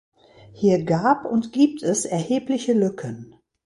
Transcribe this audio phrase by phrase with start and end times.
[0.53, 3.35] Hier gab und gibt es erhebliche Lücken.